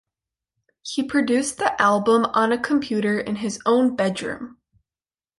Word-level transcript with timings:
He 0.81 1.03
produced 1.03 1.59
the 1.59 1.79
album 1.79 2.25
on 2.33 2.51
a 2.51 2.57
computer 2.57 3.19
in 3.19 3.35
his 3.35 3.61
own 3.67 3.95
bedroom. 3.95 4.57